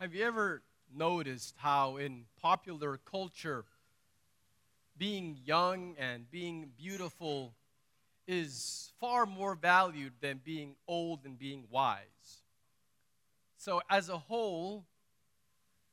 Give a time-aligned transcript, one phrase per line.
[0.00, 0.62] Have you ever
[0.96, 3.66] noticed how in popular culture,
[4.96, 7.54] being young and being beautiful
[8.26, 11.98] is far more valued than being old and being wise?
[13.58, 14.86] So, as a whole,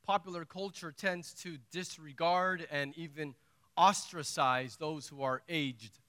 [0.06, 3.36] popular culture tends to disregard and even
[3.78, 6.00] ostracize those who are aged.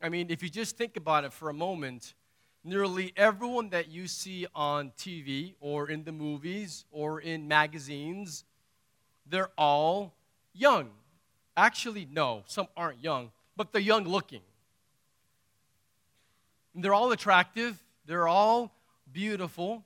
[0.00, 2.14] I mean, if you just think about it for a moment,
[2.64, 8.44] nearly everyone that you see on TV or in the movies or in magazines,
[9.26, 10.14] they're all
[10.52, 10.90] young.
[11.56, 14.40] Actually, no, some aren't young, but they're young looking.
[16.74, 18.72] And They're all attractive, they're all
[19.12, 19.84] beautiful,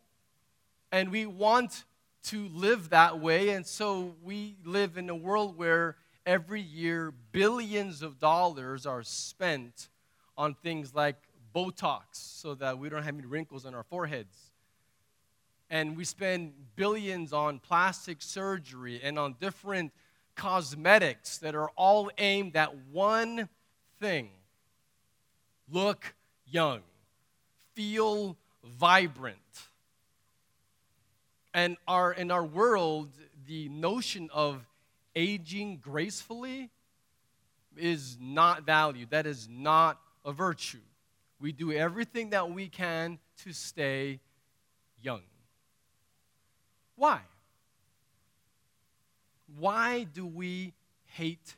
[0.93, 1.85] and we want
[2.25, 8.03] to live that way, and so we live in a world where every year billions
[8.03, 9.89] of dollars are spent
[10.37, 11.17] on things like
[11.57, 14.51] Botox so that we don't have any wrinkles on our foreheads.
[15.71, 19.93] And we spend billions on plastic surgery and on different
[20.35, 23.49] cosmetics that are all aimed at one
[23.99, 24.29] thing
[25.71, 26.15] look
[26.47, 26.81] young,
[27.75, 29.39] feel vibrant.
[31.55, 33.09] And our, in our world,
[33.47, 34.63] the notion of
[35.15, 36.71] aging gracefully
[37.79, 39.09] is not valued.
[39.11, 40.79] That is not a virtue.
[41.41, 44.21] We do everything that we can to stay
[45.03, 45.23] young.
[46.97, 47.21] Why?
[49.59, 50.73] Why do we
[51.05, 51.57] hate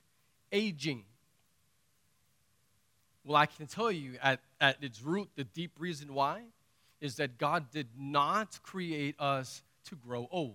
[0.52, 1.04] aging?
[3.24, 6.42] Well, I can tell you at, at its root, the deep reason why
[7.00, 10.54] is that God did not create us to grow old.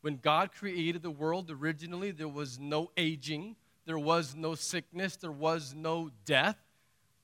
[0.00, 5.32] When God created the world originally, there was no aging, there was no sickness, there
[5.32, 6.56] was no death.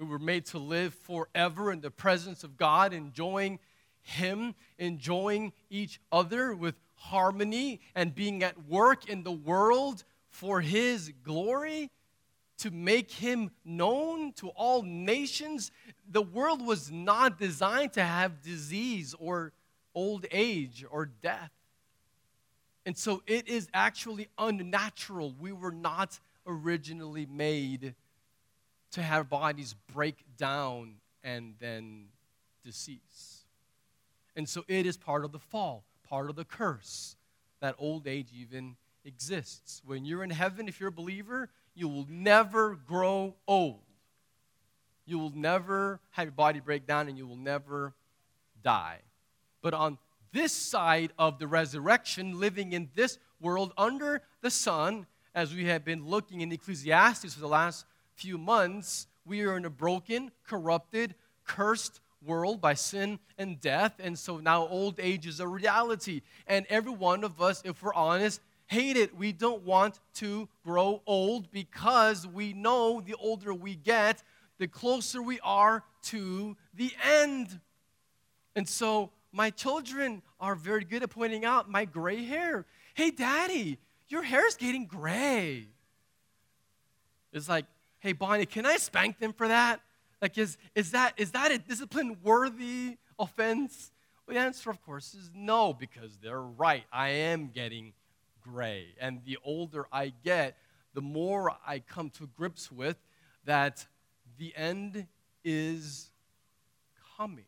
[0.03, 3.61] We were made to live forever in the presence of God, enjoying
[4.01, 11.13] Him, enjoying each other with harmony, and being at work in the world for His
[11.23, 11.89] glory
[12.59, 15.71] to make Him known to all nations.
[16.11, 19.53] The world was not designed to have disease or
[19.95, 21.53] old age or death.
[22.85, 25.33] And so it is actually unnatural.
[25.39, 27.95] We were not originally made
[28.93, 30.95] to have bodies break down
[31.25, 32.07] and then
[32.65, 33.45] decease.
[34.37, 37.17] And so it is part of the fall, part of the curse
[37.61, 39.83] that old age even exists.
[39.85, 43.81] When you're in heaven, if you're a believer, you will never grow old.
[45.05, 47.95] You will never have your body break down and you will never
[48.63, 49.01] die.
[49.63, 49.99] But on
[50.33, 55.85] this side of the resurrection, living in this world under the sun, as we have
[55.85, 61.15] been looking in Ecclesiastes for the last few months, we are in a broken, corrupted,
[61.45, 63.95] cursed world by sin and death.
[63.99, 66.23] And so now old age is a reality.
[66.47, 69.17] And every one of us, if we're honest, hate it.
[69.17, 74.23] We don't want to grow old because we know the older we get,
[74.59, 77.61] the closer we are to the end.
[78.55, 82.67] And so my children are very good at pointing out my gray hair.
[82.95, 83.79] Hey, daddy,
[84.09, 85.67] your hair's getting gray.
[87.33, 87.65] It's like,
[88.03, 89.81] hey, Bonnie, can I spank them for that?
[90.21, 93.93] Like, is, is, that, is that a discipline worthy offense?
[94.27, 96.83] Well, the answer, of course, is no, because they're right.
[96.93, 97.93] I am getting
[98.43, 98.89] gray.
[99.01, 100.57] And the older I get,
[100.95, 102.97] the more I come to grips with
[103.45, 103.87] that
[104.37, 105.07] the end
[105.45, 106.11] is
[107.17, 107.45] coming.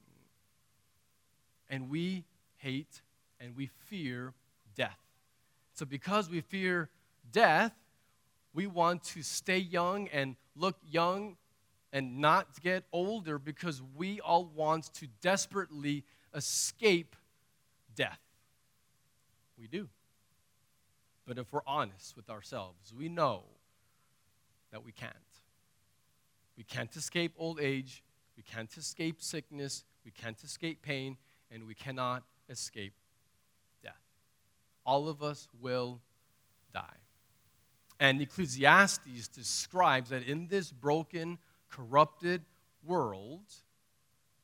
[1.69, 2.27] And we
[2.59, 3.03] hate
[3.41, 4.35] and we fear
[4.77, 5.01] death.
[5.73, 6.91] So, because we fear
[7.33, 7.73] death,
[8.55, 11.37] we want to stay young and look young
[11.93, 16.05] and not get older because we all want to desperately
[16.35, 17.17] escape
[17.95, 18.21] death.
[19.59, 19.89] We do.
[21.27, 23.43] But if we're honest with ourselves, we know
[24.71, 25.15] that we can't.
[26.57, 28.03] We can't escape old age,
[28.37, 31.17] we can't escape sickness, we can't escape pain,
[31.51, 32.95] and we cannot escape
[33.83, 33.93] death.
[34.85, 36.00] All of us will
[36.73, 37.04] die.
[38.00, 41.38] And Ecclesiastes describes that in this broken,
[41.70, 42.43] corrupted
[42.85, 43.43] world,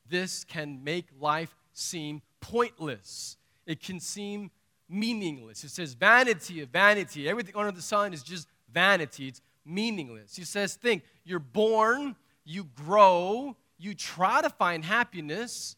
[0.08, 3.37] this can make life seem pointless.
[3.67, 4.50] It can seem
[4.88, 5.62] meaningless.
[5.64, 7.29] It says, vanity of vanity.
[7.29, 9.29] Everything under the sun is just vanity.
[9.29, 10.37] It's meaningless.
[10.37, 15.76] He says, think, you're born, you grow, you try to find happiness,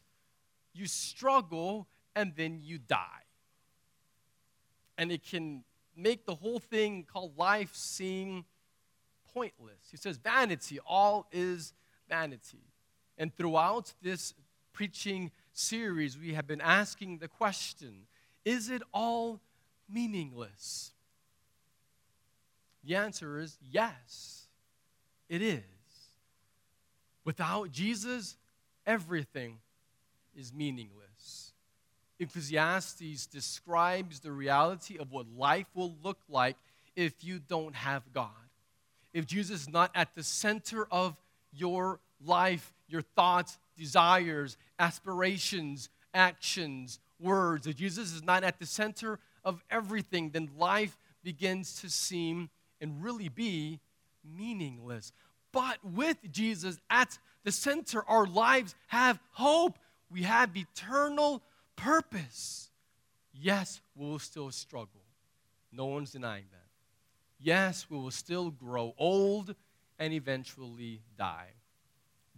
[0.73, 3.05] you struggle, and then you die.
[4.97, 5.63] And it can
[5.95, 8.45] make the whole thing called life seem
[9.33, 9.79] pointless.
[9.89, 11.73] He says, vanity, all is
[12.09, 12.63] vanity.
[13.17, 14.33] And throughout this
[14.73, 18.07] preaching series, we have been asking the question
[18.45, 19.39] is it all
[19.89, 20.91] meaningless?
[22.83, 24.47] The answer is yes,
[25.29, 25.63] it is.
[27.23, 28.35] Without Jesus,
[28.85, 29.59] everything
[30.35, 31.12] is meaningless.
[32.19, 36.55] Ecclesiastes describes the reality of what life will look like
[36.95, 38.29] if you don't have God.
[39.13, 41.15] If Jesus is not at the center of
[41.51, 49.19] your life, your thoughts, desires, aspirations, actions, words, if Jesus is not at the center
[49.43, 52.49] of everything, then life begins to seem
[52.81, 53.79] and really be
[54.23, 55.11] meaningless.
[55.51, 59.77] But with Jesus at the center, our lives have hope.
[60.09, 61.41] We have eternal
[61.75, 62.69] purpose.
[63.33, 65.01] Yes, we will still struggle.
[65.71, 66.59] No one's denying that.
[67.39, 69.55] Yes, we will still grow old
[69.99, 71.49] and eventually die.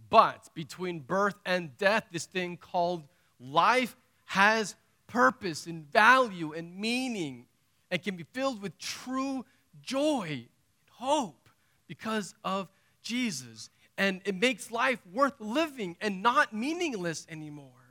[0.08, 3.04] But between birth and death, this thing called
[3.38, 3.96] life
[4.26, 4.74] has
[5.06, 7.46] purpose and value and meaning
[7.90, 9.44] and can be filled with true
[9.82, 10.48] joy and
[10.90, 11.48] hope
[11.86, 12.68] because of
[13.02, 13.70] Jesus.
[13.98, 17.85] And it makes life worth living and not meaningless anymore.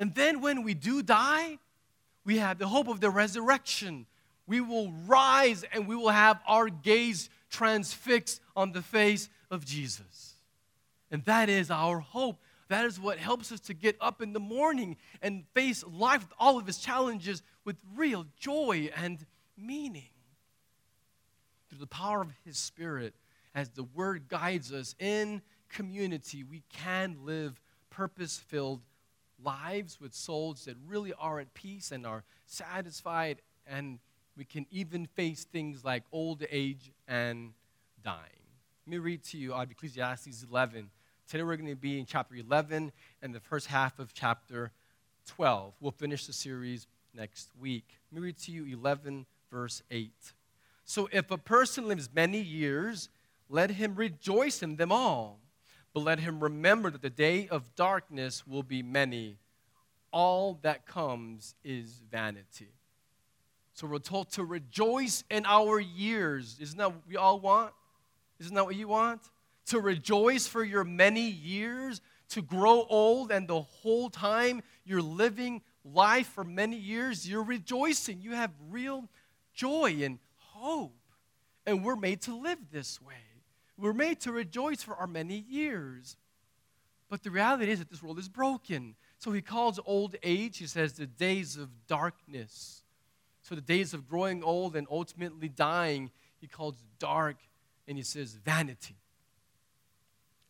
[0.00, 1.58] And then when we do die,
[2.24, 4.06] we have the hope of the resurrection.
[4.46, 10.34] We will rise and we will have our gaze transfixed on the face of Jesus.
[11.10, 12.40] And that is our hope.
[12.68, 16.56] That is what helps us to get up in the morning and face life all
[16.56, 19.26] of its challenges with real joy and
[19.58, 20.08] meaning.
[21.68, 23.12] Through the power of His Spirit,
[23.54, 27.60] as the Word guides us in community, we can live
[27.90, 28.80] purpose filled
[29.44, 33.98] lives with souls that really are at peace and are satisfied, and
[34.36, 37.52] we can even face things like old age and
[38.02, 38.40] dying.
[38.86, 40.90] Let me read to you out of Ecclesiastes 11.
[41.28, 42.92] Today we're going to be in chapter 11
[43.22, 44.72] and the first half of chapter
[45.26, 45.74] 12.
[45.80, 47.84] We'll finish the series next week.
[48.10, 50.12] Let me read to you 11, verse 8.
[50.84, 53.10] So if a person lives many years,
[53.48, 55.38] let him rejoice in them all.
[55.92, 59.38] But let him remember that the day of darkness will be many.
[60.12, 62.68] All that comes is vanity.
[63.74, 66.58] So we're told to rejoice in our years.
[66.60, 67.72] Isn't that what we all want?
[68.38, 69.22] Isn't that what you want?
[69.66, 72.00] To rejoice for your many years,
[72.30, 78.20] to grow old, and the whole time you're living life for many years, you're rejoicing.
[78.20, 79.08] You have real
[79.54, 80.96] joy and hope.
[81.66, 83.14] And we're made to live this way.
[83.80, 86.16] We're made to rejoice for our many years.
[87.08, 88.94] But the reality is that this world is broken.
[89.18, 92.82] So he calls old age, he says, the days of darkness.
[93.42, 96.10] So the days of growing old and ultimately dying,
[96.40, 97.36] he calls dark,
[97.88, 98.96] and he says vanity.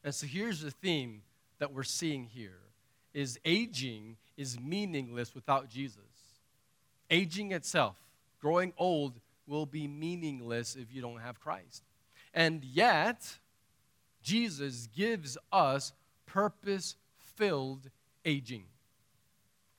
[0.05, 1.23] And so here's the theme
[1.59, 2.59] that we're seeing here
[3.13, 5.99] is aging is meaningless without Jesus.
[7.11, 7.97] Aging itself,
[8.41, 11.83] growing old, will be meaningless if you don't have Christ.
[12.33, 13.39] And yet,
[14.23, 15.93] Jesus gives us
[16.27, 17.91] purpose filled
[18.25, 18.65] aging.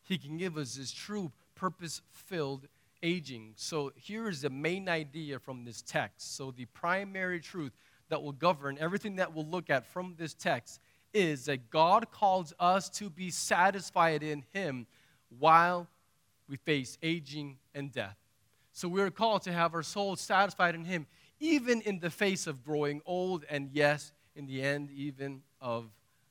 [0.04, 2.68] He can give us this true purpose filled
[3.04, 3.54] aging.
[3.56, 6.36] So, here is the main idea from this text.
[6.36, 7.72] So, the primary truth
[8.10, 10.80] that will govern everything that we'll look at from this text
[11.14, 14.88] is that God calls us to be satisfied in Him
[15.40, 15.88] while
[16.50, 18.18] we face aging and death.
[18.74, 21.06] So, we're called to have our souls satisfied in Him
[21.42, 25.90] even in the face of growing old, and yes, in the end, even of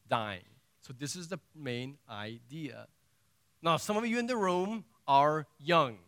[0.08, 0.40] dying.
[0.80, 2.86] So, this is the main idea.
[3.60, 5.98] Now, some of you in the room are young.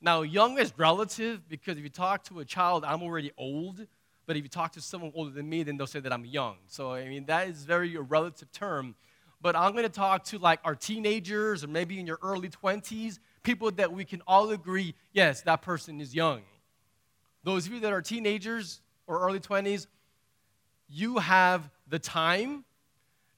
[0.00, 3.84] Now, young is relative because if you talk to a child, I'm already old.
[4.26, 6.56] But if you talk to someone older than me, then they'll say that I'm young.
[6.66, 8.94] So, I mean, that is very a relative term.
[9.40, 13.18] But I'm going to talk to like our teenagers or maybe in your early 20s,
[13.42, 16.42] people that we can all agree, yes, that person is young.
[17.46, 19.86] Those of you that are teenagers or early 20s,
[20.88, 22.64] you have the time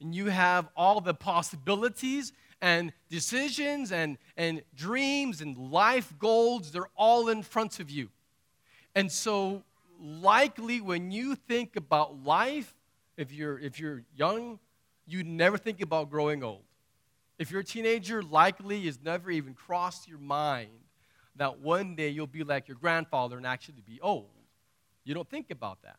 [0.01, 6.71] and you have all the possibilities and decisions and, and dreams and life goals.
[6.71, 8.09] They're all in front of you.
[8.95, 9.61] And so,
[10.01, 12.73] likely, when you think about life,
[13.15, 14.57] if you're, if you're young,
[15.05, 16.63] you never think about growing old.
[17.37, 20.78] If you're a teenager, likely it's never even crossed your mind
[21.39, 24.29] that one day you'll be like your grandfather and actually be old.
[25.05, 25.97] You don't think about that.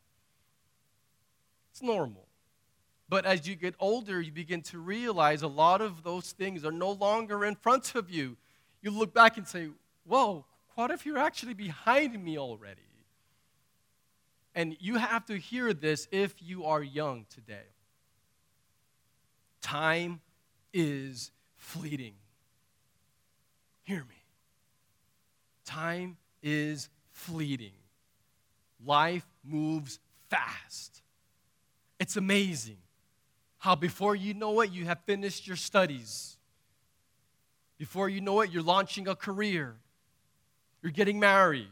[1.71, 2.27] It's normal.
[3.09, 6.71] But as you get older, you begin to realize a lot of those things are
[6.71, 8.37] no longer in front of you.
[8.81, 9.69] You look back and say,
[10.05, 10.45] Whoa,
[10.75, 12.81] what if you're actually behind me already?
[14.53, 17.67] And you have to hear this if you are young today.
[19.61, 20.21] Time
[20.73, 22.13] is fleeting.
[23.83, 24.20] Hear me.
[25.71, 27.71] Time is fleeting.
[28.85, 29.99] Life moves
[30.29, 31.01] fast.
[31.99, 32.77] It's amazing
[33.57, 36.37] how before you know it, you have finished your studies.
[37.77, 39.75] Before you know it, you're launching a career.
[40.81, 41.69] You're getting married.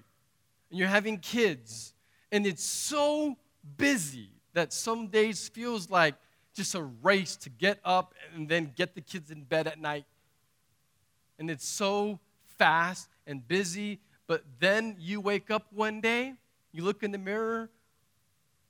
[0.70, 1.94] And you're having kids.
[2.32, 3.36] And it's so
[3.78, 6.16] busy that some days feels like
[6.54, 10.06] just a race to get up and then get the kids in bed at night.
[11.38, 12.20] And it's so
[12.58, 16.34] fast and busy, but then you wake up one day,
[16.74, 17.70] you look in the mirror,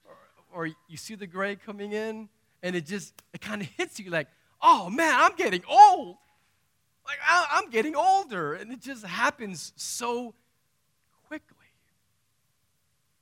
[0.06, 2.28] or, or you see the gray coming in,
[2.62, 4.28] and it just it kind of hits you like,
[4.62, 6.18] oh man, I'm getting old.
[7.08, 10.36] Like I, am getting older, and it just happens so
[11.28, 11.56] quickly.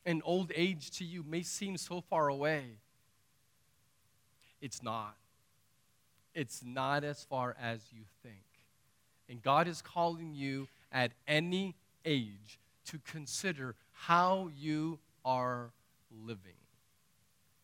[0.05, 2.63] And old age to you may seem so far away.
[4.59, 5.15] It's not.
[6.33, 8.35] It's not as far as you think.
[9.29, 11.75] And God is calling you at any
[12.05, 15.71] age to consider how you are
[16.25, 16.53] living.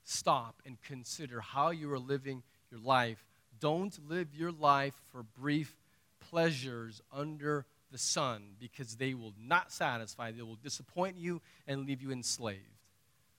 [0.04, 3.26] Stop and consider how you are living your life.
[3.60, 5.76] Don't live your life for brief
[6.30, 12.02] pleasures under the sun because they will not satisfy, they will disappoint you and leave
[12.02, 12.60] you enslaved.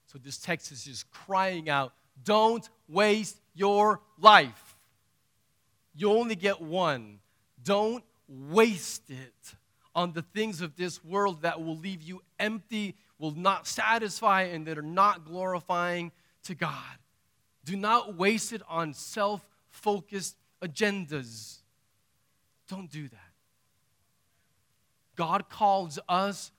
[0.06, 4.76] So this text is just crying out don't waste your life.
[5.96, 7.18] You only get one.
[7.62, 9.54] Don't waste it
[9.94, 14.66] on the things of this world that will leave you empty, will not satisfy, and
[14.66, 16.10] that are not glorifying
[16.44, 16.98] to God.
[17.64, 21.58] Do not waste it on self focused agendas.
[22.68, 23.20] Don't do that.
[25.16, 26.50] God calls us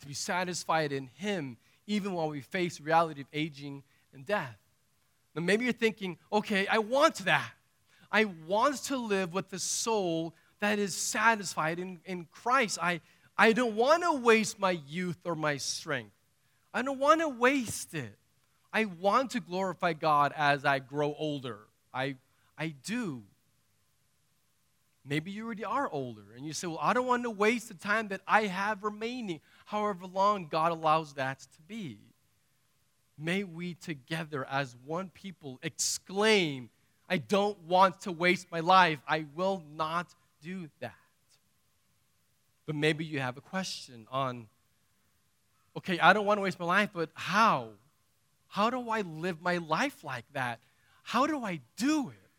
[0.00, 1.56] to be satisfied in Him
[1.86, 3.82] even while we face the reality of aging
[4.12, 4.56] and death.
[5.34, 7.52] Now, maybe you're thinking, okay, I want that.
[8.10, 12.78] I want to live with the soul that is satisfied in, in Christ.
[12.80, 13.00] I,
[13.36, 16.14] I don't want to waste my youth or my strength.
[16.72, 18.16] I don't want to waste it.
[18.72, 21.58] I want to glorify God as I grow older.
[21.92, 22.14] I,
[22.56, 23.24] I do.
[25.04, 27.74] Maybe you already are older and you say, Well, I don't want to waste the
[27.74, 31.98] time that I have remaining, however long God allows that to be.
[33.18, 36.70] May we together as one people exclaim,
[37.08, 39.00] I don't want to waste my life.
[39.08, 40.92] I will not do that.
[42.66, 44.46] But maybe you have a question on,
[45.76, 47.68] okay, I don't want to waste my life, but how?
[48.48, 50.60] How do I live my life like that?
[51.02, 52.30] How do I do it?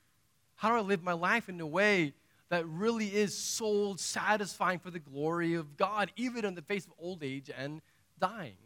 [0.55, 2.13] How do I live my life in a way
[2.49, 6.93] that really is soul satisfying for the glory of God, even in the face of
[6.97, 7.81] old age and
[8.19, 8.57] dying?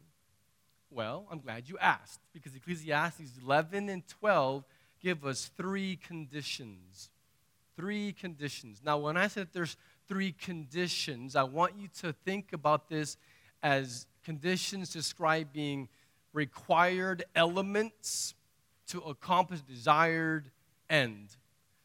[0.91, 4.63] Well, I'm glad you asked because Ecclesiastes 11 and 12
[5.01, 7.10] give us three conditions
[7.77, 8.81] three conditions.
[8.84, 13.15] Now, when I said there's three conditions, I want you to think about this
[13.63, 15.88] as conditions describing
[16.34, 18.34] required elements
[18.88, 20.50] to accomplish desired
[20.89, 21.29] end.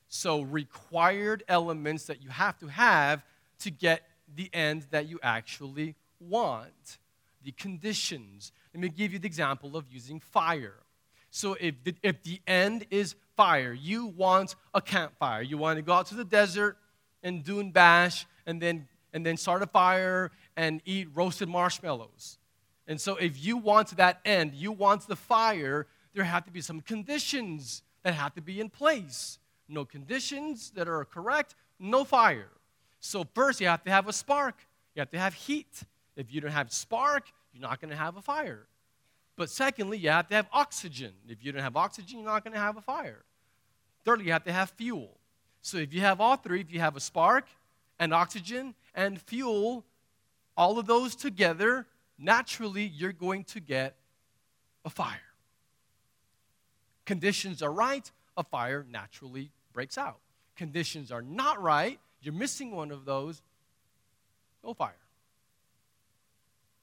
[0.08, 3.22] So, required elements that you have to have
[3.61, 4.02] to get
[4.34, 6.99] the end that you actually want.
[7.44, 8.52] The conditions.
[8.72, 10.75] Let me give you the example of using fire.
[11.34, 13.72] So, if the, if the end is fire.
[13.72, 15.40] You want a campfire.
[15.40, 16.76] You want to go out to the desert
[17.22, 22.38] and dune bash and then, and then start a fire and eat roasted marshmallows.
[22.86, 26.60] And so, if you want that end, you want the fire, there have to be
[26.60, 29.38] some conditions that have to be in place.
[29.68, 32.50] No conditions that are correct, no fire.
[33.00, 34.56] So, first, you have to have a spark,
[34.94, 35.84] you have to have heat.
[36.14, 38.66] If you don't have spark, you're not going to have a fire.
[39.36, 41.12] But secondly, you have to have oxygen.
[41.28, 43.24] If you don't have oxygen, you're not going to have a fire.
[44.04, 45.18] Thirdly, you have to have fuel.
[45.62, 47.46] So if you have all three, if you have a spark
[47.98, 49.84] and oxygen and fuel,
[50.56, 51.86] all of those together,
[52.18, 53.96] naturally you're going to get
[54.84, 55.18] a fire.
[57.04, 60.18] Conditions are right, a fire naturally breaks out.
[60.56, 63.40] Conditions are not right, you're missing one of those,
[64.64, 64.94] no fire.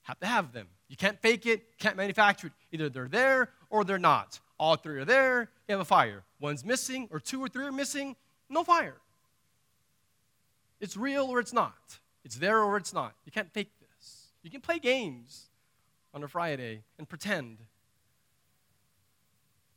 [0.02, 0.66] Have to have them.
[0.90, 2.52] You can't fake it, can't manufacture it.
[2.72, 4.40] Either they're there or they're not.
[4.58, 6.24] All three are there, you have a fire.
[6.40, 8.16] One's missing, or two or three are missing,
[8.48, 8.96] no fire.
[10.80, 11.98] It's real or it's not.
[12.24, 13.14] It's there or it's not.
[13.24, 14.32] You can't fake this.
[14.42, 15.48] You can play games
[16.12, 17.58] on a Friday and pretend,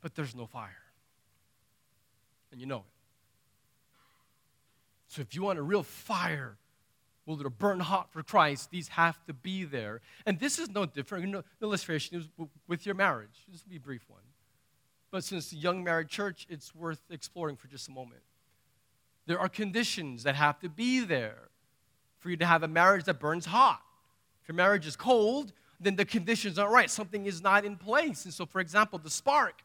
[0.01, 0.70] but there's no fire.
[2.51, 2.84] And you know it.
[5.10, 6.58] So if you want a real fire,
[7.25, 10.01] will to burn hot for Christ, these have to be there.
[10.25, 11.30] And this is no different.
[11.30, 12.30] No illustration
[12.68, 13.46] with your marriage.
[13.50, 14.22] This will be a brief one.
[15.12, 18.22] But since the young married church, it's worth exploring for just a moment.
[19.25, 21.50] There are conditions that have to be there
[22.20, 23.82] for you to have a marriage that burns hot.
[24.42, 26.89] If your marriage is cold, then the conditions aren't right.
[26.89, 28.25] Something is not in place.
[28.25, 29.62] And so, for example, the spark.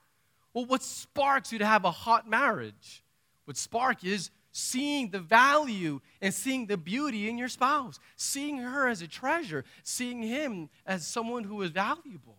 [0.55, 3.03] Well, what sparks you to have a hot marriage?
[3.45, 8.89] What spark is seeing the value and seeing the beauty in your spouse, seeing her
[8.89, 12.37] as a treasure, seeing him as someone who is valuable.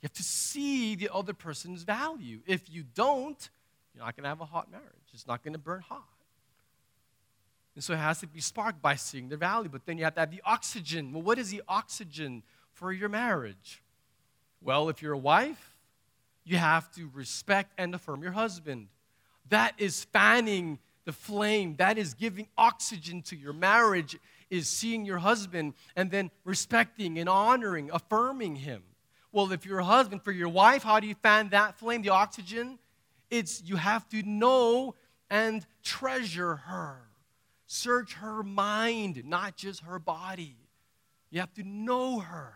[0.00, 2.40] You have to see the other person's value.
[2.46, 3.48] If you don't,
[3.94, 4.86] you're not going to have a hot marriage.
[5.12, 6.04] It's not going to burn hot.
[7.74, 9.70] And so it has to be sparked by seeing the value.
[9.70, 11.12] But then you have to have the oxygen.
[11.12, 12.42] Well, what is the oxygen
[12.72, 13.82] for your marriage?
[14.62, 15.76] Well, if you're a wife,
[16.44, 18.88] you have to respect and affirm your husband.
[19.48, 21.76] That is fanning the flame.
[21.76, 24.18] That is giving oxygen to your marriage,
[24.50, 28.82] is seeing your husband and then respecting and honoring, affirming him.
[29.32, 32.10] Well, if you're a husband, for your wife, how do you fan that flame, the
[32.10, 32.78] oxygen?
[33.30, 34.96] It's you have to know
[35.30, 37.02] and treasure her.
[37.66, 40.56] Search her mind, not just her body.
[41.30, 42.54] You have to know her.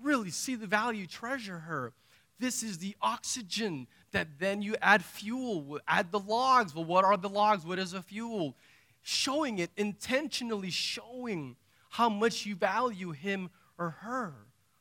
[0.00, 1.92] Really see the value, treasure her.
[2.40, 6.74] This is the oxygen that then you add fuel, add the logs.
[6.74, 7.64] Well, what are the logs?
[7.64, 8.56] What is a fuel?
[9.02, 11.56] Showing it, intentionally showing
[11.90, 14.34] how much you value him or her,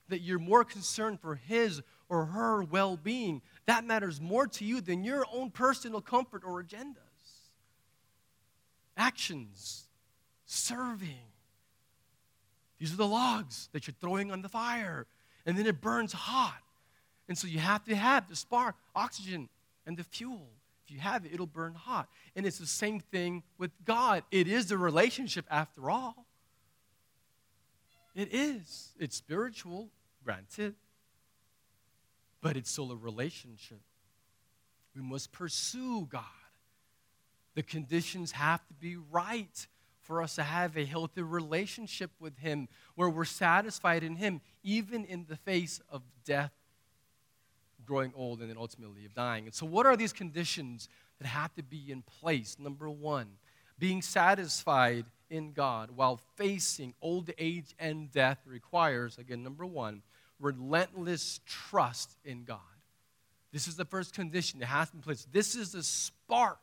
[0.10, 3.42] that you're more concerned for his or her well being.
[3.66, 7.10] That matters more to you than your own personal comfort or agendas
[9.00, 9.88] actions,
[10.46, 11.32] serving.
[12.78, 15.08] These are the logs that you're throwing on the fire,
[15.46, 16.62] and then it burns hot.
[17.30, 19.48] And so you have to have the spark, oxygen,
[19.86, 20.50] and the fuel.
[20.84, 22.10] If you have it, it'll burn hot.
[22.36, 24.24] And it's the same thing with God.
[24.32, 26.26] It is a relationship after all.
[28.16, 28.90] It is.
[29.00, 29.90] It's spiritual,
[30.26, 30.74] granted,
[32.42, 33.80] but it's still a relationship.
[34.96, 36.24] We must pursue God.
[37.54, 39.68] The conditions have to be right
[40.02, 45.06] for us to have a healthy relationship with Him where we're satisfied in Him, even
[45.06, 46.52] in the face of death,
[47.90, 49.46] growing old, and then ultimately of dying.
[49.46, 50.88] And so, what are these conditions
[51.20, 52.56] that have to be in place?
[52.60, 53.28] Number one,
[53.80, 60.04] being satisfied in God while facing old age and death requires, again, number one,
[60.40, 62.60] relentless trust in God.
[63.52, 65.28] This is the first condition that has to be in place.
[65.32, 66.60] This is the spark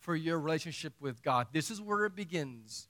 [0.00, 1.46] for your relationship with God.
[1.52, 2.88] This is where it begins.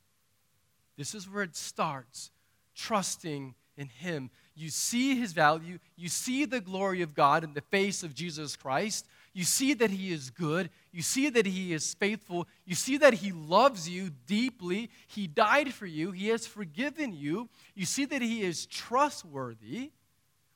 [0.97, 2.31] This is where it starts.
[2.75, 4.31] Trusting in Him.
[4.57, 5.79] You see His value.
[5.97, 9.07] You see the glory of God in the face of Jesus Christ.
[9.33, 10.71] You see that He is good.
[10.93, 12.49] You see that He is faithful.
[12.65, 14.91] You see that He loves you deeply.
[15.07, 16.11] He died for you.
[16.11, 17.49] He has forgiven you.
[17.75, 19.91] You see that He is trustworthy.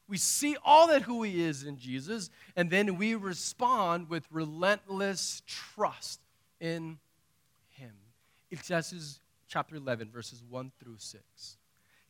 [0.08, 5.42] We see all that who He is in Jesus, and then we respond with relentless
[5.46, 6.20] trust
[6.58, 6.98] in
[7.80, 7.92] him.
[8.50, 11.56] Ecclesiastes chapter 11, verses 1 through 6.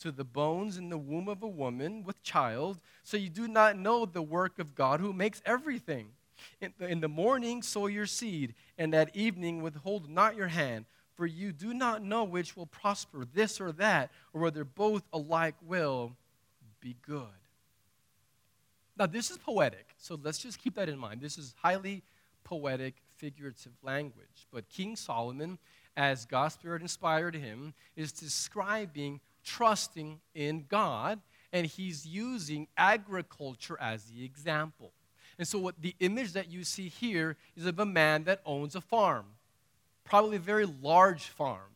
[0.00, 3.78] to the bones in the womb of a woman with child, so you do not
[3.78, 6.08] know the work of God who makes everything.
[6.60, 10.86] In the, in the morning, sow your seed, and at evening, withhold not your hand,
[11.14, 15.54] for you do not know which will prosper, this or that, or whether both alike
[15.66, 16.12] will
[16.80, 17.26] be good.
[18.96, 21.20] Now, this is poetic, so let's just keep that in mind.
[21.20, 22.02] This is highly
[22.44, 24.46] poetic, figurative language.
[24.50, 25.58] But King Solomon,
[25.96, 31.20] as God's Spirit inspired him, is describing trusting in God,
[31.52, 34.92] and he's using agriculture as the example.
[35.38, 38.74] And so, what the image that you see here is of a man that owns
[38.74, 39.26] a farm,
[40.04, 41.74] probably a very large farm,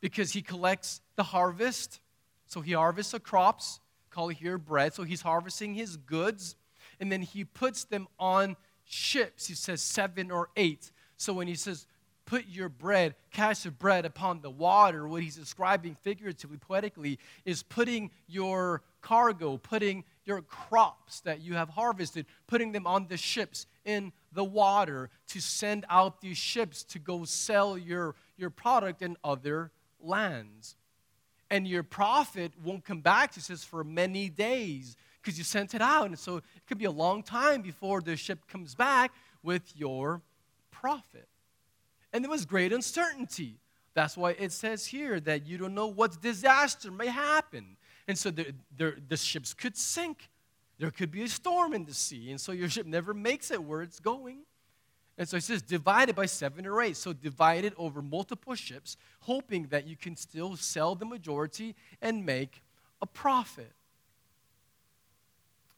[0.00, 2.00] because he collects the harvest.
[2.46, 3.80] So, he harvests the crops,
[4.16, 4.94] call it here bread.
[4.94, 6.56] So he's harvesting his goods,
[6.98, 9.46] and then he puts them on ships.
[9.46, 10.90] He says seven or eight.
[11.18, 11.86] So when he says,
[12.26, 17.62] put your bread, cast your bread upon the water, what he's describing figuratively, poetically, is
[17.62, 23.66] putting your cargo, putting your crops that you have harvested, putting them on the ships
[23.84, 29.16] in the water to send out these ships to go sell your, your product in
[29.24, 30.76] other lands
[31.50, 35.80] and your profit won't come back, he says, for many days because you sent it
[35.80, 36.06] out.
[36.06, 39.12] And so it could be a long time before the ship comes back
[39.42, 40.22] with your
[40.70, 41.28] profit.
[42.16, 43.58] And there was great uncertainty.
[43.92, 47.76] That's why it says here that you don't know what disaster may happen.
[48.08, 50.30] And so the, the, the ships could sink.
[50.78, 52.30] There could be a storm in the sea.
[52.30, 54.44] And so your ship never makes it where it's going.
[55.18, 56.96] And so it says divided by seven or eight.
[56.96, 62.62] So divided over multiple ships, hoping that you can still sell the majority and make
[63.02, 63.72] a profit.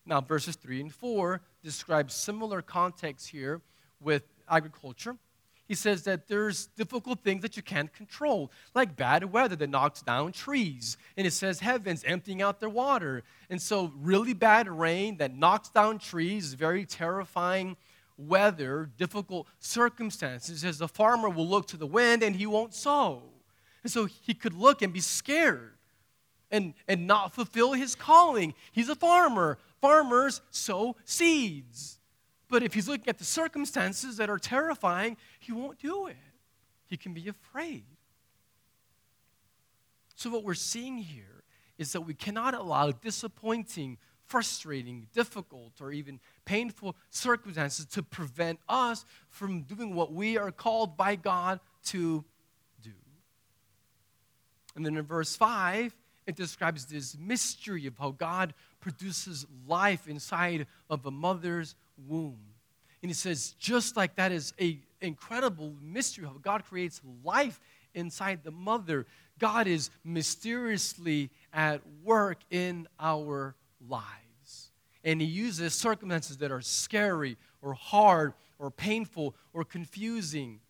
[0.07, 3.61] Now, verses 3 and 4 describe similar context here
[4.01, 5.17] with agriculture.
[5.69, 10.01] He says that there's difficult things that you can't control, like bad weather that knocks
[10.01, 10.97] down trees.
[11.15, 13.23] And it says heavens emptying out their water.
[13.51, 17.77] And so, really bad rain that knocks down trees, very terrifying
[18.17, 20.65] weather, difficult circumstances.
[20.65, 23.23] As the farmer will look to the wind and he won't sow.
[23.83, 25.75] And so, he could look and be scared
[26.51, 28.55] and, and not fulfill his calling.
[28.73, 29.59] He's a farmer.
[29.83, 31.98] Farmers sow seeds.
[32.49, 36.17] But if he's looking at the circumstances that are terrifying, he won't do it.
[36.87, 37.85] He can be afraid.
[40.15, 41.45] So, what we're seeing here
[41.77, 49.05] is that we cannot allow disappointing, frustrating, difficult, or even painful circumstances to prevent us
[49.29, 52.25] from doing what we are called by God to
[52.83, 52.91] do.
[54.75, 55.95] And then in verse 5,
[56.27, 61.75] it describes this mystery of how God produces life inside of a mother's
[62.07, 62.39] womb.
[63.03, 67.61] And he says, just like that is a incredible mystery how God creates life
[67.95, 69.07] inside the mother,
[69.39, 73.55] God is mysteriously at work in our
[73.89, 74.73] lives.
[75.05, 80.61] And he uses circumstances that are scary or hard or painful or confusing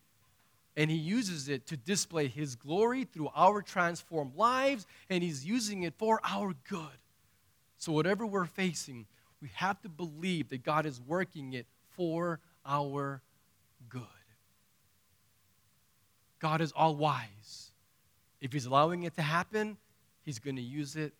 [0.79, 5.83] and he uses it to display his glory through our transformed lives, and he's using
[5.83, 6.87] it for our good.
[7.77, 9.05] So, whatever we're facing,
[9.41, 13.21] we have to believe that God is working it for our
[13.87, 14.01] good.
[16.39, 17.71] God is all wise.
[18.41, 19.77] If he's allowing it to happen,
[20.23, 21.13] he's going to use it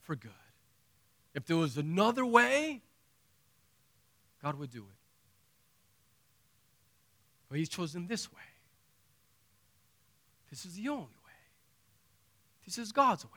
[0.00, 0.30] for good.
[1.34, 2.82] If there was another way,
[4.42, 4.96] God would do it.
[7.48, 8.40] But he's chosen this way.
[10.52, 11.32] This is the only way.
[12.66, 13.30] This is God's way.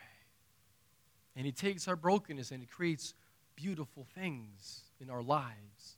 [1.36, 3.13] And He takes our brokenness and He creates
[3.55, 5.97] beautiful things in our lives.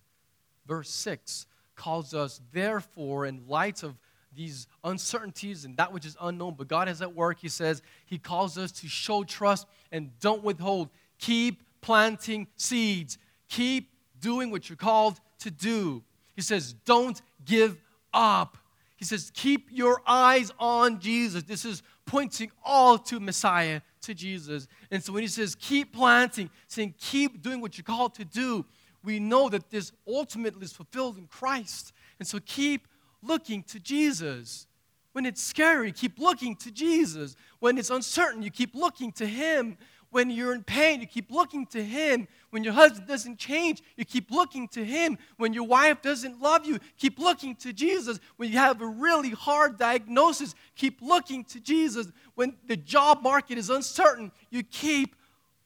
[0.65, 3.95] Verse 6 calls us, therefore, in light of
[4.35, 7.39] these uncertainties and that which is unknown, but God is at work.
[7.39, 10.89] He says, He calls us to show trust and don't withhold.
[11.19, 13.17] Keep planting seeds.
[13.49, 13.89] Keep
[14.19, 16.03] doing what you're called to do.
[16.35, 17.77] He says, Don't give
[18.13, 18.57] up.
[18.97, 21.43] He says, Keep your eyes on Jesus.
[21.43, 24.67] This is pointing all to Messiah, to Jesus.
[24.89, 28.65] And so when he says, Keep planting, saying, Keep doing what you're called to do,
[29.03, 31.93] we know that this ultimately is fulfilled in Christ.
[32.19, 32.87] And so keep
[33.21, 34.67] looking to Jesus.
[35.13, 37.35] When it's scary, keep looking to Jesus.
[37.59, 39.77] When it's uncertain, you keep looking to Him.
[40.17, 42.27] When you're in pain, you keep looking to Him.
[42.49, 45.19] When your husband doesn't change, you keep looking to Him.
[45.37, 48.19] When your wife doesn't love you, keep looking to Jesus.
[48.37, 52.07] When you have a really hard diagnosis, keep looking to Jesus.
[52.33, 55.15] When the job market is uncertain, you keep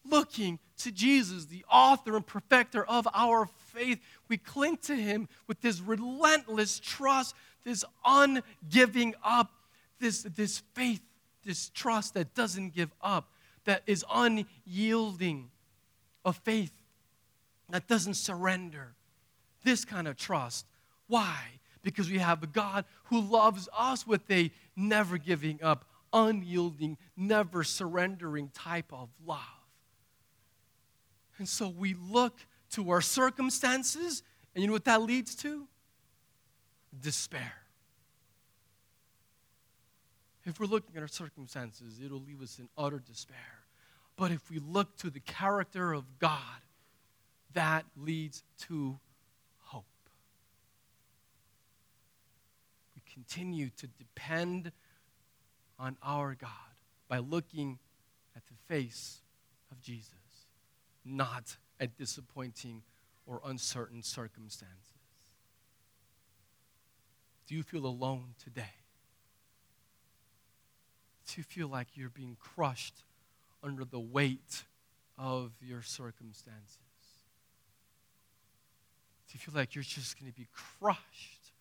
[0.04, 4.02] looking to Jesus, the author and perfecter of our faith.
[4.28, 9.54] We cling to Him with this relentless trust, this ungiving up,
[10.02, 11.00] this, this faith,
[11.46, 13.31] this trust that doesn't give up
[13.66, 15.50] that is unyielding,
[16.26, 16.74] a faith
[17.70, 18.94] that doesn't surrender.
[19.64, 20.66] This kind of trust.
[21.08, 21.38] Why?
[21.84, 27.64] Because we have a God who loves us with a never giving up, unyielding, never
[27.64, 29.40] surrendering type of love.
[31.38, 32.38] And so we look
[32.72, 35.68] to our circumstances, and you know what that leads to?
[37.00, 37.54] Despair.
[40.44, 43.38] If we're looking at our circumstances, it'll leave us in utter despair.
[44.18, 46.40] But if we look to the character of God,
[47.54, 49.00] that leads to
[49.60, 49.86] hope.
[52.96, 54.72] We continue to depend
[55.78, 56.50] on our God
[57.08, 57.80] by looking
[58.36, 59.22] at the face
[59.72, 60.10] of Jesus,
[61.04, 62.84] not at disappointing
[63.26, 64.78] or uncertain circumstances.
[67.48, 68.81] Do you feel alone today?
[71.38, 73.04] You feel like you're being crushed
[73.64, 74.64] under the weight
[75.18, 76.78] of your circumstances?
[79.28, 81.54] Do you feel like you're just going to be crushed?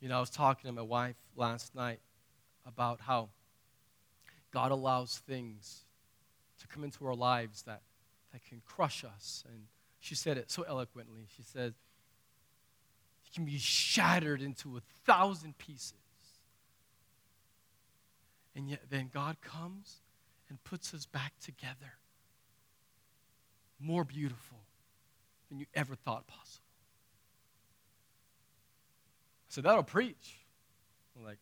[0.00, 2.00] You know, I was talking to my wife last night
[2.66, 3.30] about how
[4.52, 5.84] God allows things
[6.60, 7.82] to come into our lives that,
[8.32, 9.44] that can crush us.
[9.48, 9.62] And
[10.00, 11.26] she said it so eloquently.
[11.36, 11.74] She said,
[13.24, 15.94] You can be shattered into a thousand pieces
[18.58, 20.02] And yet then God comes
[20.48, 21.94] and puts us back together.
[23.78, 24.58] More beautiful
[25.48, 26.64] than you ever thought possible.
[29.48, 30.40] So that'll preach.
[31.16, 31.38] I'm like,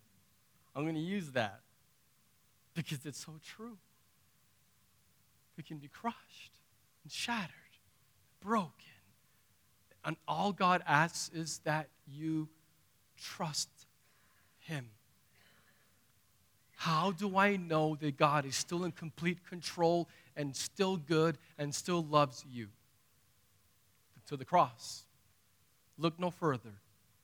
[0.75, 1.61] I'm going to use that
[2.75, 3.79] because it's so true.
[5.57, 6.61] We can be crushed
[7.03, 7.49] and shattered,
[8.43, 8.73] broken.
[10.05, 12.51] And all God asks is that you
[13.17, 13.71] trust
[14.59, 14.91] Him.
[16.87, 21.75] How do I know that God is still in complete control and still good and
[21.75, 22.69] still loves you?
[24.29, 25.05] To the cross.
[25.99, 26.71] Look no further.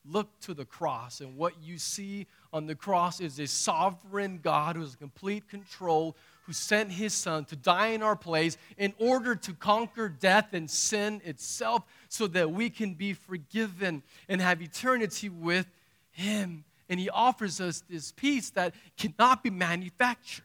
[0.05, 4.75] Look to the cross, and what you see on the cross is a sovereign God
[4.75, 9.37] who has complete control, who sent his son to die in our place in order
[9.37, 15.29] to conquer death and sin itself so that we can be forgiven and have eternity
[15.29, 15.69] with
[16.11, 16.65] him.
[16.93, 20.45] And he offers us this peace that cannot be manufactured.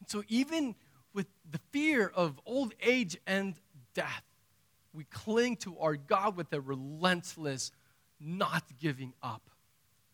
[0.00, 0.74] And so, even
[1.14, 3.54] with the fear of old age and
[3.94, 4.24] death,
[4.92, 7.70] we cling to our God with a relentless,
[8.18, 9.48] not giving up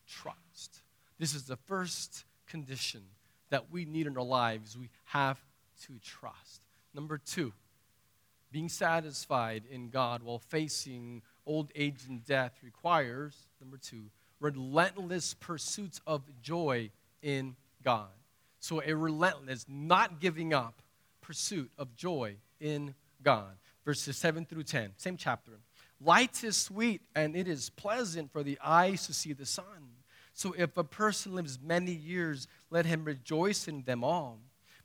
[0.07, 0.83] trust.
[1.19, 3.01] This is the first condition
[3.49, 4.77] that we need in our lives.
[4.77, 5.43] We have
[5.87, 6.61] to trust.
[6.93, 7.55] Number two,
[8.53, 14.05] being satisfied in God while facing old age and death requires, number two,
[14.41, 16.91] relentless pursuits of joy
[17.23, 18.09] in God.
[18.61, 20.83] So, a relentless, not giving up
[21.21, 23.57] pursuit of joy in God.
[23.85, 25.53] Verses 7 through 10, same chapter.
[26.01, 29.65] Light is sweet and it is pleasant for the eyes to see the sun.
[30.35, 34.39] So if a person lives many years, let him rejoice in them all.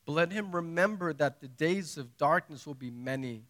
[0.06, 3.43] But let him remember that the days of darkness will be many.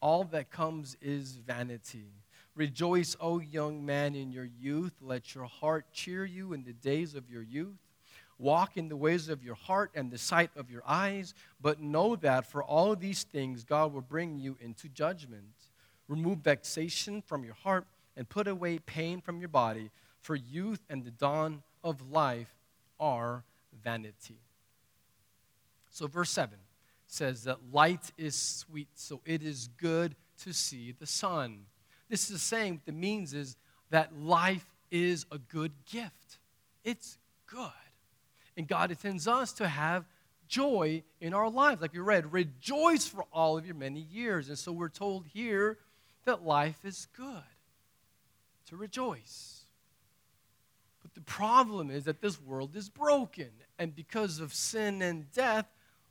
[0.00, 2.12] All that comes is vanity.
[2.56, 4.94] Rejoice, O young man, in your youth.
[5.00, 7.76] Let your heart cheer you in the days of your youth.
[8.38, 12.16] Walk in the ways of your heart and the sight of your eyes, but know
[12.16, 15.44] that for all these things God will bring you into judgment.
[16.08, 19.90] Remove vexation from your heart and put away pain from your body
[20.26, 22.52] for youth and the dawn of life
[22.98, 23.44] are
[23.84, 24.40] vanity.
[25.90, 26.58] So, verse 7
[27.06, 31.66] says that light is sweet, so it is good to see the sun.
[32.08, 33.56] This is saying what it means is
[33.90, 36.38] that life is a good gift.
[36.84, 37.70] It's good.
[38.56, 40.04] And God intends us to have
[40.48, 41.82] joy in our lives.
[41.82, 44.48] Like you read, rejoice for all of your many years.
[44.48, 45.78] And so we're told here
[46.24, 47.42] that life is good,
[48.68, 49.64] to rejoice.
[51.02, 53.50] But the problem is that this world is broken.
[53.78, 55.66] And because of sin and death,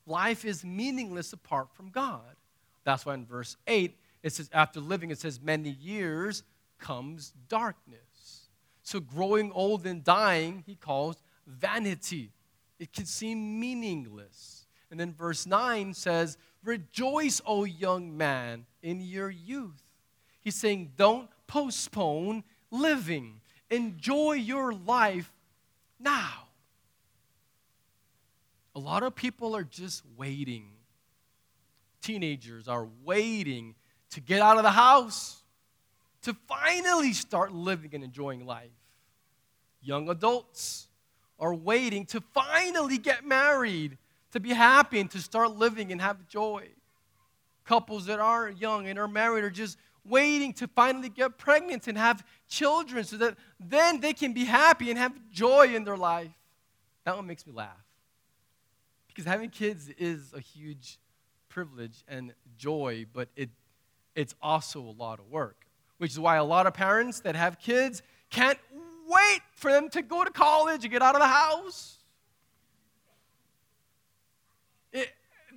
[0.05, 2.35] life is meaningless apart from God.
[2.83, 6.41] That's why in verse 8, it says, after living, it says, many years
[6.79, 8.49] comes darkness.
[8.81, 12.31] So growing old and dying, he calls vanity.
[12.79, 14.65] It can seem meaningless.
[14.89, 19.83] And then verse 9 says, Rejoice, O young man, in your youth.
[20.41, 23.41] He's saying, Don't postpone living.
[23.69, 25.31] Enjoy your life
[25.99, 26.47] now.
[28.73, 30.71] A lot of people are just waiting.
[32.01, 33.75] Teenagers are waiting
[34.15, 35.43] to get out of the house,
[36.21, 38.71] to finally start living and enjoying life.
[39.81, 40.87] Young adults
[41.37, 43.97] are waiting to finally get married,
[44.31, 46.69] to be happy and to start living and have joy.
[47.65, 51.97] Couples that are young and are married are just waiting to finally get pregnant and
[51.97, 56.31] have children so that then they can be happy and have joy in their life.
[57.03, 57.83] That one makes me laugh.
[59.07, 60.99] Because having kids is a huge
[61.49, 63.49] privilege and joy, but it,
[64.15, 65.65] it's also a lot of work,
[65.97, 68.59] which is why a lot of parents that have kids can't
[69.07, 71.99] wait for them to go to college and get out of the house.
[74.91, 75.09] It,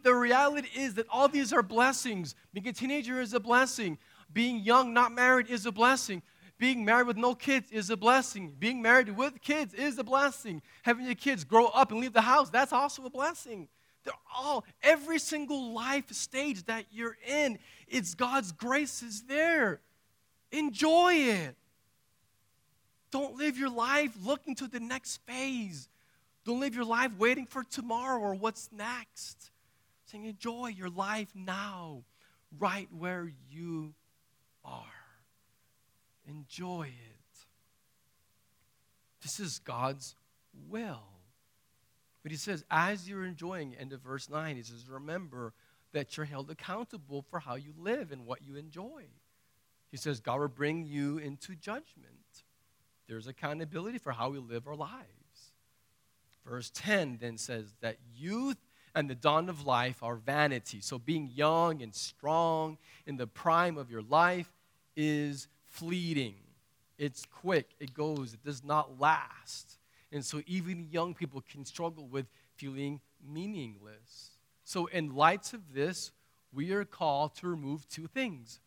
[0.02, 2.34] the reality is that all these are blessings.
[2.52, 3.98] Being a teenager is a blessing.
[4.32, 6.22] Being young, not married, is a blessing.
[6.58, 8.52] Being married with no kids is a blessing.
[8.58, 10.60] Being married with kids is a blessing.
[10.82, 13.68] Having your kids grow up and leave the house, that's also a blessing.
[14.08, 19.80] They're all, every single life stage that you're in, it's God's grace is there.
[20.50, 21.56] Enjoy it.
[23.10, 25.90] Don't live your life looking to the next phase.
[26.46, 29.50] Don't live your life waiting for tomorrow or what's next.
[30.06, 32.04] Saying, enjoy your life now,
[32.58, 33.92] right where you
[34.64, 34.84] are.
[36.26, 37.46] Enjoy it.
[39.20, 40.14] This is God's
[40.70, 41.17] will.
[42.22, 45.52] But he says, as you're enjoying, end of verse 9, he says, remember
[45.92, 49.04] that you're held accountable for how you live and what you enjoy.
[49.90, 52.44] He says, God will bring you into judgment.
[53.08, 55.06] There's accountability for how we live our lives.
[56.46, 58.58] Verse 10 then says that youth
[58.94, 60.80] and the dawn of life are vanity.
[60.80, 64.50] So being young and strong in the prime of your life
[64.96, 66.34] is fleeting.
[66.98, 69.77] It's quick, it goes, it does not last.
[70.12, 74.30] And so even young people can struggle with feeling meaningless.
[74.64, 76.12] So, in light of this,
[76.52, 78.60] we are called to remove two things.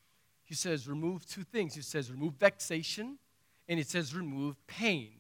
[0.44, 1.76] He says, remove two things.
[1.76, 3.18] He says, remove vexation,
[3.68, 5.12] and he says, remove pain.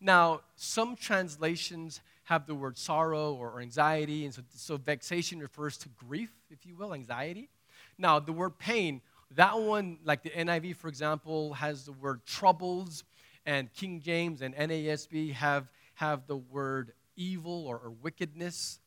[0.00, 5.88] Now, some translations have the word sorrow or anxiety, and so, so vexation refers to
[5.90, 7.50] grief, if you will, anxiety.
[7.98, 13.04] Now, the word pain, that one, like the NIV, for example, has the word troubles,
[13.46, 18.80] and King James and NASB have, have the word evil or, or wickedness.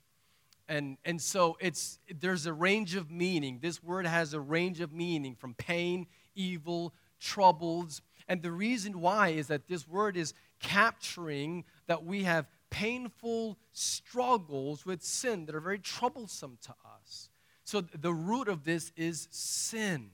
[0.68, 3.60] And, and so it's, there's a range of meaning.
[3.62, 8.02] This word has a range of meaning from pain, evil, troubles.
[8.28, 14.86] And the reason why is that this word is capturing that we have painful struggles
[14.86, 17.30] with sin that are very troublesome to us.
[17.66, 20.10] So the root of this is sin.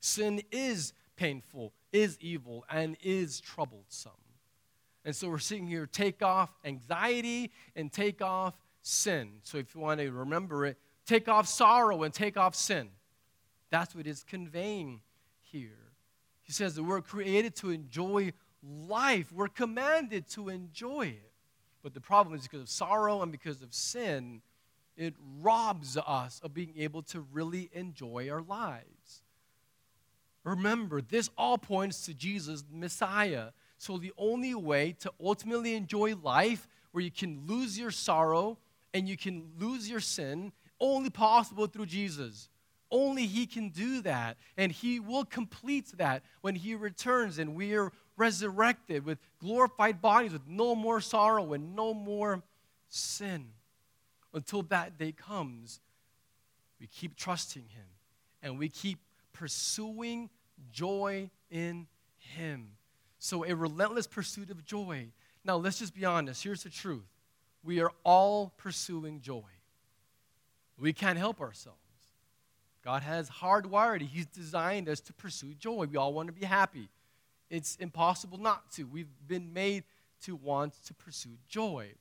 [0.00, 4.12] Sin is painful, is evil, and is troublesome.
[5.04, 9.32] And so we're seeing here take off anxiety and take off sin.
[9.42, 12.88] So if you want to remember it, take off sorrow and take off sin.
[13.70, 15.00] That's what it's conveying
[15.40, 15.92] here.
[16.42, 21.32] He says that we're created to enjoy life, we're commanded to enjoy it.
[21.82, 24.40] But the problem is because of sorrow and because of sin,
[24.96, 28.86] it robs us of being able to really enjoy our lives.
[30.44, 33.48] Remember, this all points to Jesus, Messiah.
[33.78, 38.58] So, the only way to ultimately enjoy life where you can lose your sorrow
[38.92, 42.48] and you can lose your sin, only possible through Jesus.
[42.90, 44.36] Only He can do that.
[44.56, 50.32] And He will complete that when He returns and we are resurrected with glorified bodies,
[50.32, 52.42] with no more sorrow and no more
[52.88, 53.46] sin.
[54.32, 55.80] Until that day comes,
[56.80, 57.86] we keep trusting Him
[58.42, 58.98] and we keep
[59.34, 60.30] pursuing
[60.72, 62.70] joy in Him.
[63.18, 65.08] So, a relentless pursuit of joy.
[65.44, 66.42] Now, let's just be honest.
[66.42, 67.04] Here's the truth
[67.62, 69.42] we are all pursuing joy.
[70.78, 71.78] We can't help ourselves.
[72.82, 75.86] God has hardwired, He's designed us to pursue joy.
[75.90, 76.88] We all want to be happy.
[77.50, 78.84] It's impossible not to.
[78.84, 79.84] We've been made
[80.22, 81.92] to want to pursue joy.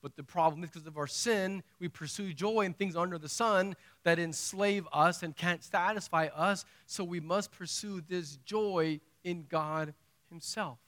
[0.00, 3.28] But the problem is because of our sin, we pursue joy in things under the
[3.28, 6.64] sun that enslave us and can't satisfy us.
[6.86, 9.94] So we must pursue this joy in God
[10.30, 10.78] Himself.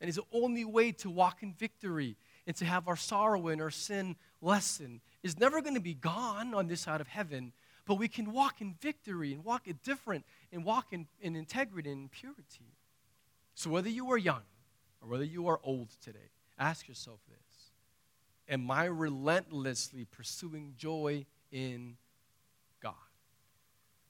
[0.00, 3.60] And it's the only way to walk in victory and to have our sorrow and
[3.60, 5.00] our sin lessen.
[5.22, 7.52] Is never going to be gone on this side of heaven,
[7.86, 11.90] but we can walk in victory and walk it different and walk in, in integrity
[11.90, 12.74] and purity.
[13.54, 14.42] So whether you are young
[15.00, 17.41] or whether you are old today, ask yourself this
[18.52, 21.96] Am I relentlessly pursuing joy in
[22.82, 22.92] God?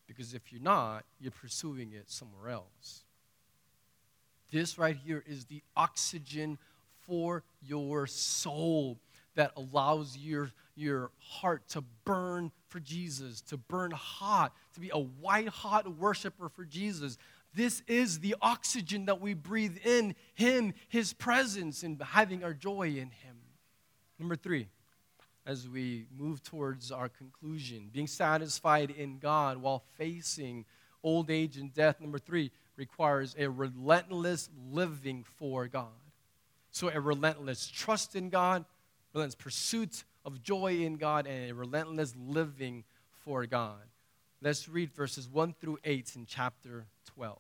[0.09, 3.05] Because if you're not, you're pursuing it somewhere else.
[4.51, 6.59] This right here is the oxygen
[7.07, 8.99] for your soul
[9.37, 14.99] that allows your, your heart to burn for Jesus, to burn hot, to be a
[14.99, 17.17] white hot worshiper for Jesus.
[17.55, 22.89] This is the oxygen that we breathe in Him, His presence, and having our joy
[22.89, 23.42] in Him.
[24.19, 24.69] Number three,
[25.45, 30.65] as we move towards our conclusion, being satisfied in God while facing
[31.03, 32.01] old age and death.
[32.01, 35.89] Number three requires a relentless living for God.
[36.71, 38.65] So, a relentless trust in God,
[39.13, 42.85] relentless pursuit of joy in God, and a relentless living
[43.25, 43.83] for God.
[44.41, 47.39] Let's read verses 1 through 8 in chapter 12.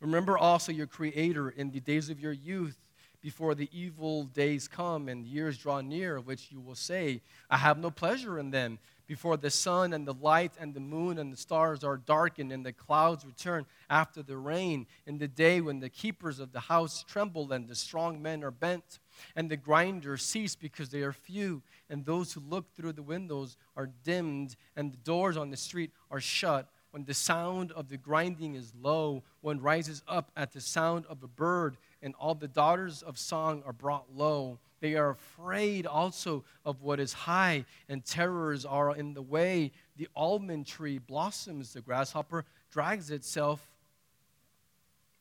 [0.00, 2.78] Remember also your Creator in the days of your youth,
[3.26, 7.76] before the evil days come and years draw near, which you will say, I have
[7.76, 11.36] no pleasure in them before the sun and the light and the moon and the
[11.36, 15.88] stars are darkened and the clouds return after the rain, in the day when the
[15.88, 19.00] keepers of the house tremble and the strong men are bent,
[19.34, 23.56] and the grinders cease because they are few, and those who look through the windows
[23.76, 26.68] are dimmed, and the doors on the street are shut.
[26.92, 31.22] When the sound of the grinding is low, one rises up at the sound of
[31.24, 34.58] a bird, and all the daughters of song are brought low.
[34.80, 39.72] They are afraid also of what is high, and terrors are in the way.
[39.96, 43.66] The almond tree blossoms, the grasshopper drags itself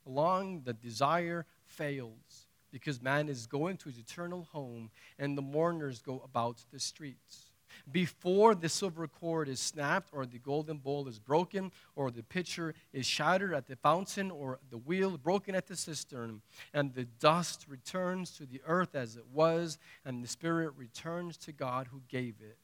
[0.05, 6.01] along, the desire fails, because man is going to his eternal home, and the mourners
[6.01, 7.44] go about the streets.
[7.91, 12.73] Before the silver cord is snapped, or the golden bowl is broken, or the pitcher
[12.93, 16.41] is shattered at the fountain, or the wheel broken at the cistern,
[16.73, 21.51] and the dust returns to the earth as it was, and the spirit returns to
[21.51, 22.57] God who gave it.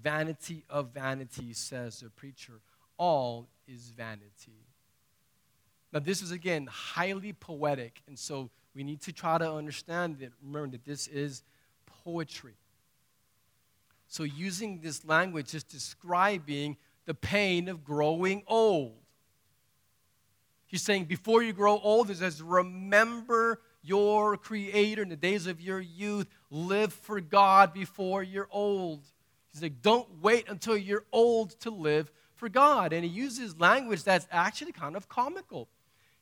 [0.00, 2.60] Vanity of vanity, says the preacher.
[2.98, 4.64] All is vanity.
[5.92, 10.32] Now, this is again highly poetic, and so we need to try to understand that.
[10.42, 11.42] Remember that this is
[12.04, 12.54] poetry.
[14.08, 18.94] So, using this language is describing the pain of growing old.
[20.66, 25.60] He's saying, before you grow old, he says, remember your Creator in the days of
[25.60, 26.26] your youth.
[26.50, 29.04] Live for God before you're old.
[29.52, 32.92] He's like, don't wait until you're old to live for God.
[32.92, 35.68] And he uses language that's actually kind of comical.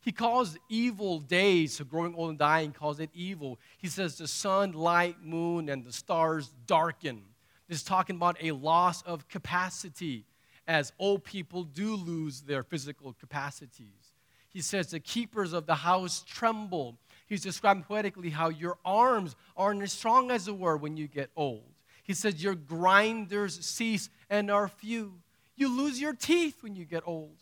[0.01, 3.59] He calls evil days, so growing old and dying, calls it evil.
[3.79, 7.23] He says the sun, light, moon, and the stars darken.
[7.69, 10.25] Is talking about a loss of capacity
[10.69, 14.15] as old people do lose their physical capacities.
[14.49, 16.97] He says the keepers of the house tremble.
[17.27, 21.31] He's describing poetically how your arms aren't as strong as they were when you get
[21.37, 21.65] old.
[22.03, 25.15] He says your grinders cease and are few.
[25.57, 27.37] You lose your teeth when you get old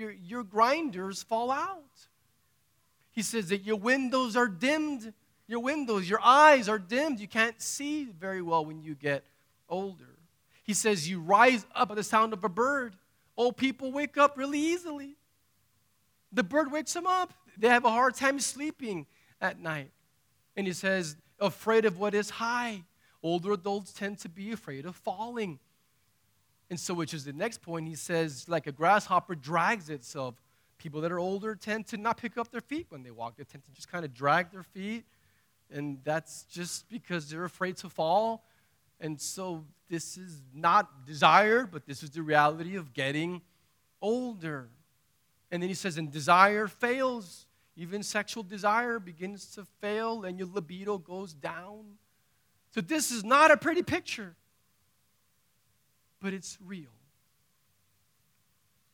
[0.00, 1.84] your, your grinders fall out.
[3.12, 5.12] He says that your windows are dimmed.
[5.46, 7.20] Your windows, your eyes are dimmed.
[7.20, 9.24] You can't see very well when you get
[9.70, 10.18] older.
[10.62, 12.96] He says you rise up at the sound of a bird.
[13.36, 15.16] Old people wake up really easily.
[16.32, 17.32] The bird wakes them up.
[17.56, 19.06] They have a hard time sleeping
[19.40, 19.90] at night.
[20.56, 22.84] And he says, afraid of what is high.
[23.22, 25.58] Older adults tend to be afraid of falling.
[26.68, 30.36] And so, which is the next point, he says, like a grasshopper drags itself.
[30.78, 33.44] People that are older tend to not pick up their feet when they walk, they
[33.44, 35.04] tend to just kind of drag their feet.
[35.72, 38.44] And that's just because they're afraid to fall.
[39.00, 43.42] And so, this is not desired, but this is the reality of getting
[44.00, 44.68] older.
[45.50, 47.46] And then he says, and desire fails.
[47.76, 51.84] Even sexual desire begins to fail, and your libido goes down.
[52.72, 54.36] So, this is not a pretty picture
[56.20, 56.90] but it's real.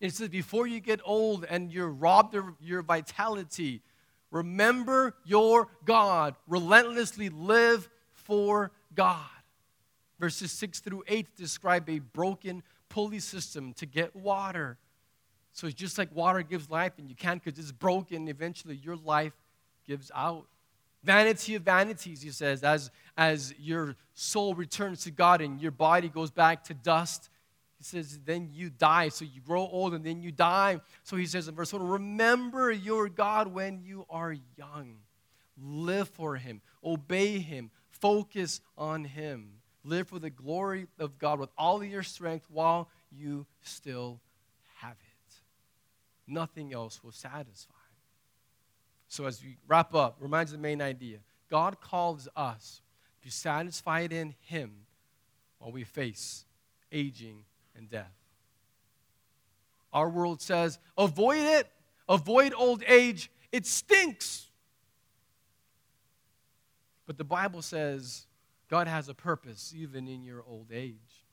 [0.00, 3.82] It says, before you get old and you're robbed of your vitality,
[4.30, 6.36] remember your God.
[6.46, 9.24] Relentlessly live for God.
[10.18, 14.78] Verses 6 through 8 describe a broken pulley system to get water.
[15.52, 18.28] So it's just like water gives life, and you can't because it's broken.
[18.28, 19.32] Eventually, your life
[19.86, 20.46] gives out.
[21.02, 26.08] Vanity of vanities, he says, as, as your soul returns to God and your body
[26.08, 27.30] goes back to dust.
[27.78, 29.10] He says, then you die.
[29.10, 30.80] So you grow old and then you die.
[31.04, 34.96] So he says in verse 1 Remember your God when you are young.
[35.58, 39.55] Live for him, obey him, focus on him.
[39.87, 44.20] Live for the glory of God with all of your strength while you still
[44.78, 45.34] have it.
[46.26, 47.72] Nothing else will satisfy.
[49.07, 51.18] So, as we wrap up, reminds the main idea
[51.49, 52.82] God calls us
[53.22, 54.72] to satisfy it in Him
[55.59, 56.45] while we face
[56.91, 57.45] aging
[57.76, 58.12] and death.
[59.93, 61.70] Our world says, avoid it,
[62.09, 64.47] avoid old age, it stinks.
[67.07, 68.26] But the Bible says
[68.68, 71.24] God has a purpose even in your old age.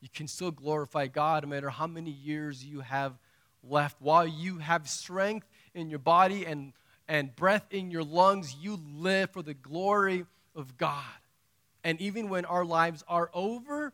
[0.00, 3.14] You can still glorify God no matter how many years you have
[3.62, 3.96] left.
[4.00, 6.72] While you have strength in your body and,
[7.06, 10.26] and breath in your lungs, you live for the glory
[10.56, 11.04] of God.
[11.84, 13.92] And even when our lives are over,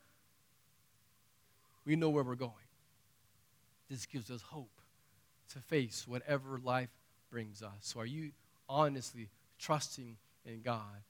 [1.85, 2.53] we know where we're going.
[3.91, 4.81] This gives us hope
[5.53, 6.91] to face whatever life
[7.31, 7.73] brings us.
[7.81, 8.33] So, are you
[8.69, 9.29] honestly
[9.59, 11.03] trusting in God?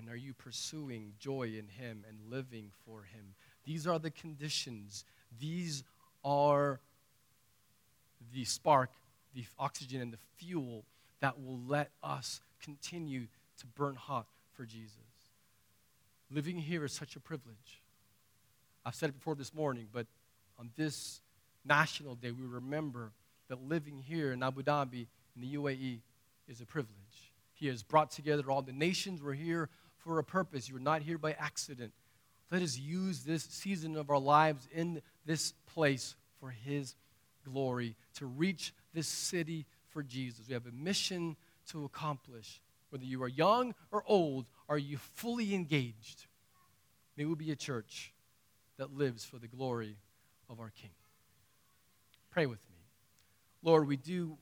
[0.00, 3.34] And are you pursuing joy in Him and living for Him?
[3.64, 5.04] These are the conditions.
[5.38, 5.84] These
[6.24, 6.80] are
[8.32, 8.90] the spark,
[9.34, 10.84] the oxygen, and the fuel
[11.20, 13.26] that will let us continue
[13.58, 14.96] to burn hot for Jesus.
[16.30, 17.82] Living here is such a privilege.
[18.86, 20.06] I've said it before this morning, but
[20.58, 21.20] on this
[21.62, 23.12] national day, we remember
[23.48, 26.00] that living here in Abu Dhabi, in the UAE,
[26.48, 27.32] is a privilege.
[27.52, 29.22] He has brought together all the nations.
[29.22, 29.68] We're here
[30.04, 30.68] for a purpose.
[30.68, 31.92] You're not here by accident.
[32.50, 36.94] Let us use this season of our lives in this place for His
[37.44, 40.48] glory, to reach this city for Jesus.
[40.48, 41.36] We have a mission
[41.70, 42.60] to accomplish.
[42.90, 46.26] Whether you are young or old, are you fully engaged?
[47.16, 48.12] May we be a church
[48.78, 49.96] that lives for the glory
[50.48, 50.90] of our King.
[52.30, 52.76] Pray with me.
[53.62, 54.38] Lord, we do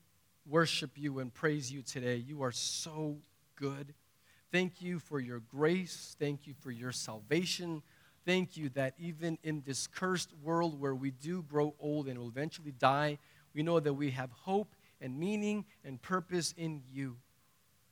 [0.47, 2.15] worship you and praise you today.
[2.15, 3.17] You are so
[3.55, 3.93] good.
[4.51, 6.15] Thank you for your grace.
[6.19, 7.83] Thank you for your salvation.
[8.25, 12.27] thank you that even in this cursed world where we do grow old and will
[12.27, 13.17] eventually die,
[13.55, 17.15] we know that we have hope and meaning and purpose in you.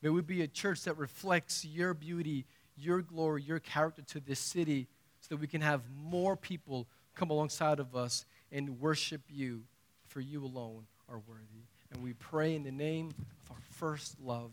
[0.01, 2.45] May we be a church that reflects your beauty,
[2.75, 4.87] your glory, your character to this city
[5.21, 9.63] so that we can have more people come alongside of us and worship you,
[10.07, 11.65] for you alone are worthy.
[11.91, 13.09] And we pray in the name
[13.45, 14.51] of our first love,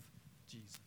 [0.48, 0.83] Jesus.